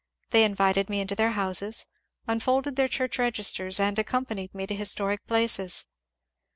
[0.31, 1.85] They invited me into their houses,
[2.27, 5.85] unfolded their church registers, and accompanied me to his toric places.